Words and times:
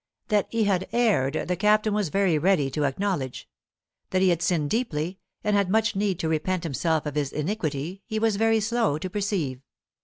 That 0.29 0.47
he 0.49 0.63
had 0.63 0.87
erred, 0.93 1.35
the 1.47 1.55
Captain 1.55 1.93
was 1.93 2.09
very 2.09 2.39
ready 2.39 2.71
to 2.71 2.85
acknowledge. 2.85 3.47
That 4.09 4.23
he 4.23 4.29
had 4.29 4.41
sinned 4.41 4.71
deeply, 4.71 5.19
and 5.43 5.55
had 5.55 5.69
much 5.69 5.95
need 5.95 6.17
to 6.21 6.27
repent 6.27 6.63
himself 6.63 7.05
of 7.05 7.13
his 7.13 7.31
iniquity, 7.31 8.01
he 8.07 8.17
was 8.17 8.35
very 8.37 8.61
slow 8.61 8.97
to 8.97 9.09
perceive. 9.11 9.61